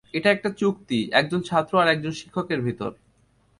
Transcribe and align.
এটা 0.13 0.29
একটা 0.31 0.49
চুক্তি, 0.51 0.99
একজন 1.11 1.39
ছাত্র 1.41 1.73
আর 1.81 1.87
একজন 1.87 2.11
শিক্ষকের 2.11 2.59
ভিতর। 2.61 2.91